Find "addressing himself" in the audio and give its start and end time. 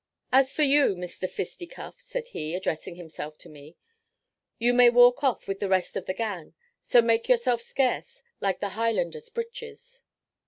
2.55-3.37